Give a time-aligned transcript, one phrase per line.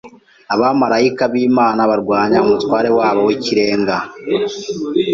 [0.53, 3.97] abamarayika b’Imana barwanya umutware wabo w’ikirenga,